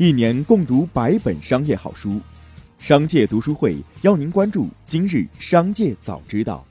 [0.00, 2.20] 一年共读百本商业好书，
[2.78, 6.64] 商界读书会邀您关注今日商界早知道。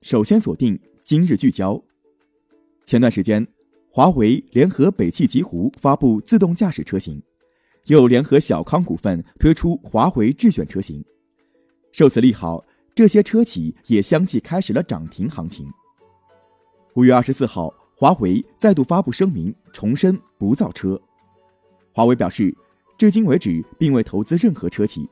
[0.00, 1.78] 首先锁定今日聚焦。
[2.86, 3.46] 前段时间，
[3.90, 7.22] 华为联合北汽极狐发布自动驾驶车型，
[7.84, 11.04] 又联合小康股份推出华为智选车型。
[11.92, 12.64] 受此利好，
[12.94, 15.70] 这些车企也相继开始了涨停行情。
[16.94, 20.98] 五月二十四号，华为再度发布声明，重申不造车。
[21.96, 22.54] 华为表示，
[22.98, 25.08] 至今为止并未投资任何车企，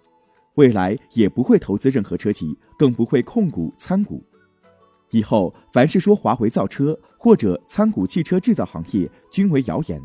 [0.57, 4.23] 未来也不会投资任何车企，更不会控股参股。
[5.09, 9.99] 以后凡是说华为造车或者参股汽车制造行业，均为谣言。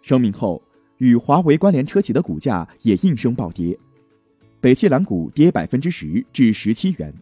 [0.00, 0.62] 声明后，
[0.98, 3.76] 与华为关联车企的股价也应声暴跌，
[4.60, 7.12] 北汽蓝股跌百分之十至十七元，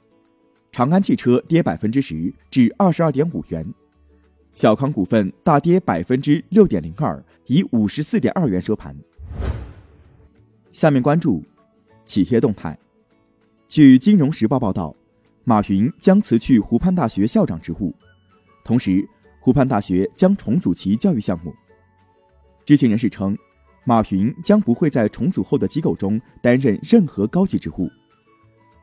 [0.70, 3.66] 长安汽车跌百分之十至二十二点五元。
[4.54, 8.96] 小康股份大跌百分之六点零二，以五十四点二元收盘。
[10.72, 11.44] 下面关注
[12.04, 12.76] 企业动态。
[13.68, 14.94] 据《金融时报》报道，
[15.44, 17.94] 马云将辞去湖畔大学校长职务，
[18.64, 19.06] 同时
[19.40, 21.54] 湖畔大学将重组其教育项目。
[22.64, 23.36] 知情人士称，
[23.84, 27.88] 马云将不会在重组后的机构中担任任何高级职务，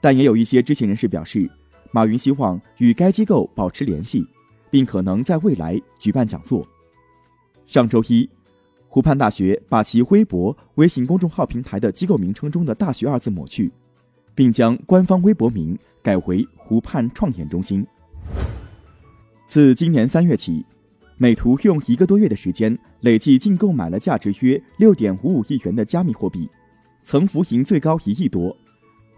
[0.02, 1.50] 但也有一些知情人士表示，
[1.92, 4.25] 马云希望与该机构保持联系。
[4.76, 6.68] 并可能在未来举办讲座。
[7.66, 8.30] 上周一，
[8.90, 13.72] 湖畔大学把其微博、微信公众号平台的机构名称中的“大学”二字抹去，
[14.36, 17.88] 并将官方微博名改为“湖畔创研中心”。
[19.48, 20.66] 自今年三月起，
[21.16, 26.50] 美图用一个多月的时间，累计净购买了价值约六点五五亿元的加密货币，
[27.02, 28.53] 曾浮盈最高一亿多。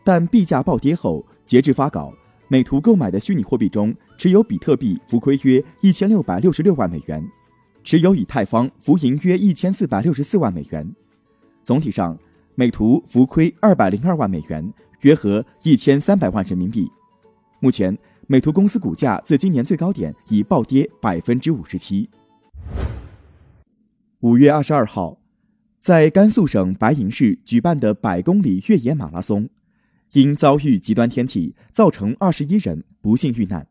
[0.03, 2.13] 但币价暴跌后，截至发稿。
[2.49, 7.23] 美图购买的虚拟货币中，持有比特币浮亏约一千六百六十六万美元，
[7.83, 10.95] 持有以太坊浮盈约一千四百六十四万美元。
[11.63, 12.17] 总体上，
[12.55, 16.91] 美图浮亏二百零二万美元，约合一千三百万人民币。
[17.59, 17.95] 目前，
[18.25, 22.09] 美图公司股价自今年最高点已暴跌百分之五十七。
[24.21, 25.19] 五月二十二号，
[25.79, 29.47] 在甘肃省白银市举办的百公里越野马拉松。
[30.13, 33.67] 因遭遇极端天气，造成二十一人不幸遇难。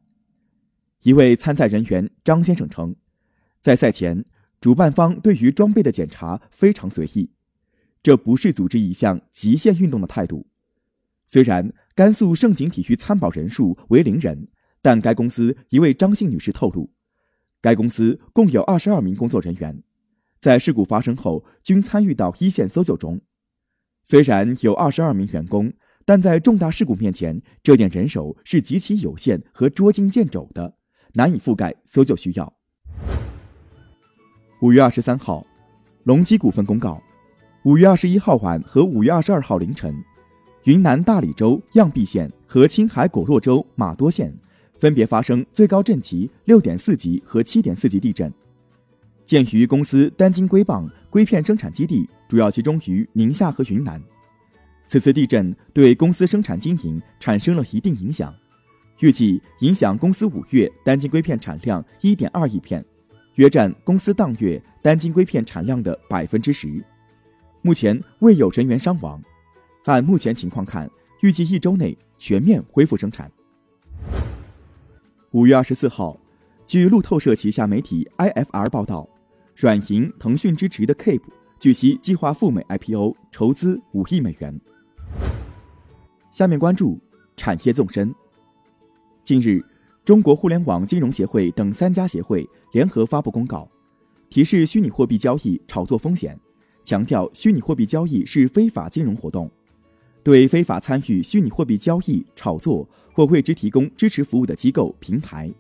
[1.03, 2.97] 一位参赛人员张先生称，
[3.61, 4.25] 在赛前，
[4.61, 7.31] 主办方对于装备的检查非常随意，
[8.03, 10.49] 这不是组织一项极限运动的态度。
[11.27, 14.49] 虽然甘肃盛景体育参保人数为零人，
[14.83, 16.93] 但该公司一位张姓女士透露，
[17.61, 19.83] 该公司共有二十二名工作人员，
[20.41, 23.21] 在事故发生后均参与到一线搜救中。
[24.03, 25.73] 虽然有二十二名员工。
[26.09, 30.77] 但在重大事故面前，这点人手是极其有限和捉襟见肘的，
[31.15, 32.53] 难以覆盖搜救需要。
[34.61, 35.47] 五月二十三号，
[36.05, 37.03] 隆基股份公告，
[37.65, 39.95] 五月二十一号晚和五月二十二号凌晨，
[40.65, 44.35] 云南大理州漾濞县和青海果洛州玛多县
[44.79, 48.33] 分别发生最高震级六点四级和七点四级地震。
[49.25, 54.01] 鉴于公司单晶硅棒硅片生产基地主要集中于宁夏和云南。
[54.87, 58.33] 此次地震对公司生产经营产生了一定影响，
[59.01, 62.83] 预计影响公司五月单晶硅片产量一点二亿片，
[63.35, 66.83] 约占公司当月单晶硅片产量的百分之十。
[67.61, 69.23] 目前未有人员伤亡，
[69.85, 70.91] 按目前情况看，
[71.21, 73.31] 预计一周内全面恢复生产。
[75.33, 76.19] 五月二十四号，
[76.65, 79.07] 据路透社旗下媒体 IFR 报道，
[79.57, 81.21] 软银、腾讯支持的 Keep
[81.59, 84.59] 据悉计划赴美 IPO，筹资五亿美元。
[86.31, 86.99] 下面关注
[87.37, 88.15] 产业纵深。
[89.27, 89.61] 近日，
[90.05, 93.69] 中国互联网金融协会等三家协会联合发布公告，
[94.31, 96.39] 提示虚拟货币交易炒作风险，
[96.85, 99.51] 强调虚拟货币交易是非法金融活动，
[100.23, 105.53] 对非法参与虚拟货币交易、炒作或为之提供支持服务的机构、平台，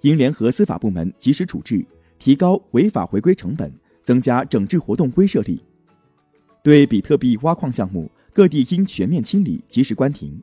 [0.00, 1.86] 应联合司法部门及时处置，
[2.18, 5.62] 提高违法违规成本，增加整治活动威慑力。
[6.64, 8.10] 对比特币挖矿项目。
[8.34, 10.42] 各地应全面清理，及时关停。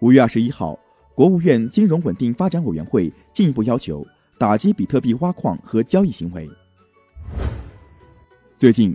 [0.00, 0.76] 五月二十一号，
[1.18, 4.06] 国务院金融稳定发展委员会进一步要求
[4.38, 6.48] 打击比特币挖矿和交易行为。
[8.56, 8.94] 最近，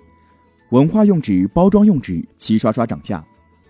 [0.70, 3.22] 文化用纸、包装用纸齐刷刷涨价。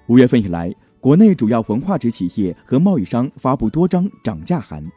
[0.06, 4.88] 五月份以来，国内主要文化纸企业和贸易商发布多张涨价函，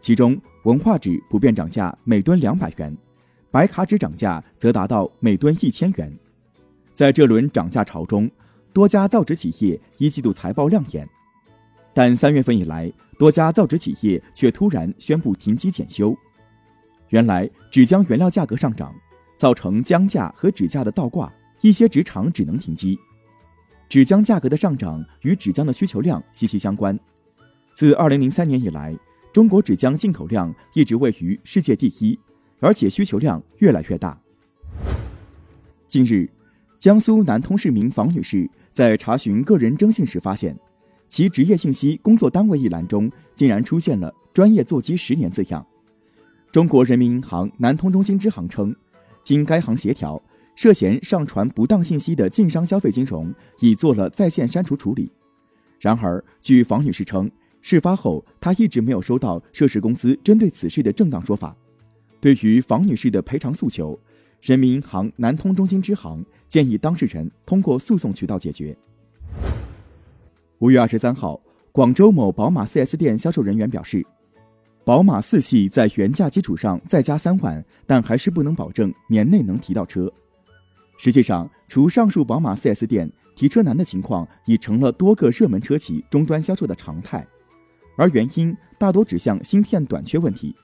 [0.00, 2.98] 其中文化纸普遍涨价每吨两百元，
[3.52, 6.12] 白卡纸涨价则达到每吨一千元。
[6.92, 8.28] 在这轮涨价潮中，
[8.72, 11.08] 多家造纸企业一季度财报亮眼，
[11.92, 16.16] 但三月份以来，多家造纸企业却突然宣布停机检修。
[17.08, 18.94] 原来，纸浆原料价格上涨，
[19.36, 22.98] 造成浆价和纸价的倒挂，一些纸厂只能停机。
[23.88, 26.96] 纸浆价格的上涨与纸浆的需求量息息相关。
[27.74, 28.96] 自2003年以来，
[29.32, 32.16] 中国纸浆进口量一直位于世界第一，
[32.60, 34.16] 而且需求量越来越大。
[35.88, 36.30] 近日，
[36.78, 40.56] 江苏南通市民房女士在查询个人征信时发现，
[41.10, 45.66] 其职业信息工作单位一栏中竟然出现了“专业座机十年”字样。
[46.52, 48.74] 中国人民银行南通中心支行称，
[49.24, 50.22] 经该行协调。
[50.56, 55.10] 涉嫌上传不当信息的晋商消费金融已做了在线删除处理。
[55.78, 57.30] 然而，据房女士称，
[57.62, 61.56] 事发后她一直没有收到涉事公司针对此事的正当说法。
[62.20, 63.98] 对于房女士的赔偿诉求，
[64.42, 68.76] 人民银行南通中心支行建议当事人通过诉讼渠道解决。
[70.60, 71.40] 五月二十三号，
[71.72, 74.06] 广州某宝马 4S 店销售人员表示，
[74.84, 80.12] 宝马四系在原价基础上再加三万，但还是不能保证年内能提到车。
[80.98, 87.26] 实际上，除上述宝马 4S 店提车难的情况已成了多个热门车企终端销售的常态，
[87.96, 90.54] 而原因大多指向芯片短缺问题。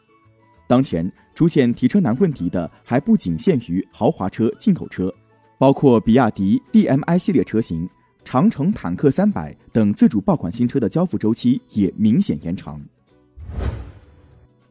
[0.68, 5.10] 当前出现提车难问题的还不仅限于豪华车、进口车，
[5.58, 7.88] 包括比亚迪 DMI 系列车型、
[8.26, 12.82] 长城坦克三百等自主爆款新车的交付周期也明显延长。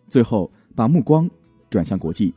[0.09, 1.27] 最后，把目光
[1.69, 2.33] 转向国际，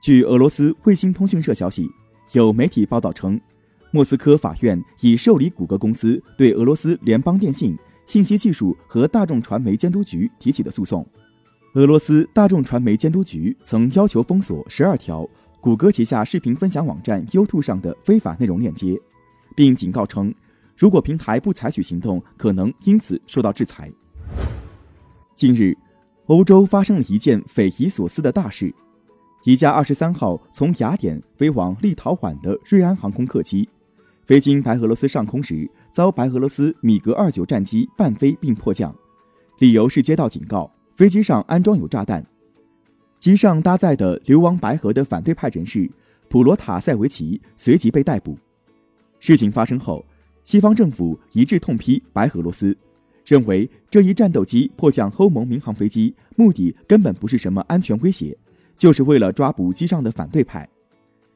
[0.00, 1.86] 据俄罗斯卫星通讯社消息。
[2.32, 3.38] 有媒体报道称，
[3.90, 7.76] 莫斯科法院已受理谷歌公司对俄罗斯联邦电信、
[8.06, 11.06] 信息技术和大众传媒监督局提起的诉讼。
[11.74, 15.28] 俄罗斯大众传媒监督局曾要求封锁十二条
[15.60, 18.98] 谷歌旗下视频分享网站 YouTube 上的非法内容链接，
[19.60, 20.34] 并警告称，
[20.74, 23.92] 如果平台不采取行动，可能因此受到制裁。
[25.36, 25.76] 近日，
[26.28, 28.74] 欧洲发生了一件匪夷所思的大事。
[29.44, 33.68] 一架二十三号从雅典飞往立陶宛的瑞安航空客机，
[34.24, 38.96] 飞经白俄罗斯上空时，遭白俄罗斯米格二九战机伴飞并迫降，
[39.58, 42.24] 理由是接到警告，飞机上安装有炸弹。
[43.18, 45.90] 机上搭载的流亡白俄的反对派人士
[46.30, 48.38] 普罗塔塞维奇随即被逮捕。
[49.20, 50.04] 事情发生后，
[50.42, 52.76] 西方政府一致痛批白俄罗斯，
[53.24, 58.36] 认为这一战斗机迫降欧盟民航飞机，目的根本不是什么安全威胁。
[58.76, 60.66] 就是为了抓捕机上的反对派，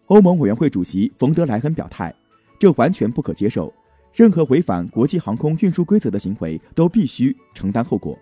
[0.06, 2.14] 欧盟委员会主席冯德莱恩表态，
[2.58, 3.70] 这完全不可接受，
[4.14, 8.18] 任何违反国际航空运输规则的行为都必须承担后果。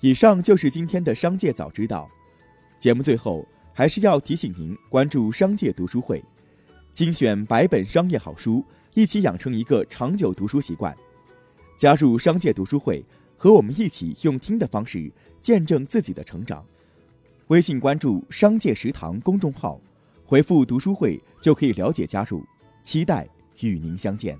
[0.00, 2.08] 以上就是今天的商界早知道，
[2.78, 6.22] 节目最后还是要提醒您关注商界读书会，
[6.92, 8.62] 精选百本商业好书，
[8.92, 10.94] 一起养成一个长久读书习惯。
[11.78, 13.02] 加入商界读书会，
[13.38, 15.10] 和我们一起用听的方式
[15.40, 16.62] 见证自己的成长。
[17.46, 19.80] 微信关注“商界食堂”公众号，
[20.26, 22.44] 回复“读书会”就可以了解加入，
[22.84, 23.26] 期待
[23.60, 24.38] 与您相见。